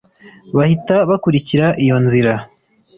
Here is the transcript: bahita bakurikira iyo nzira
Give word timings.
bahita 0.57 0.95
bakurikira 1.09 1.67
iyo 1.83 1.97
nzira 2.03 2.33